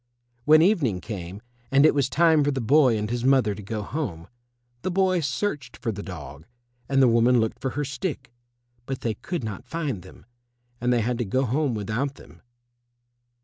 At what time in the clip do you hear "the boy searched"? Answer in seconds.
4.81-5.77